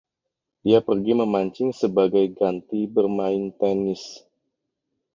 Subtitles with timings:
[0.65, 4.03] Dia pergi memancing sebagai ganti bermain tenis.